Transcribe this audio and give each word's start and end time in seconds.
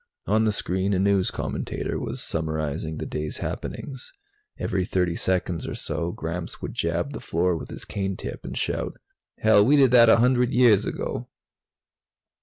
On 0.25 0.45
the 0.45 0.51
screen, 0.51 0.95
a 0.95 0.99
news 0.99 1.29
commentator 1.29 1.99
was 1.99 2.23
summarizing 2.23 2.97
the 2.97 3.05
day's 3.05 3.37
happenings. 3.37 4.11
Every 4.57 4.83
thirty 4.83 5.15
seconds 5.15 5.67
or 5.67 5.75
so, 5.75 6.11
Gramps 6.11 6.59
would 6.59 6.73
jab 6.73 7.13
the 7.13 7.19
floor 7.19 7.55
with 7.55 7.69
his 7.69 7.85
cane 7.85 8.17
tip 8.17 8.39
and 8.43 8.57
shout, 8.57 8.95
"Hell, 9.41 9.63
we 9.63 9.75
did 9.75 9.91
that 9.91 10.09
a 10.09 10.17
hundred 10.17 10.49
years 10.53 10.87
ago!" 10.87 11.27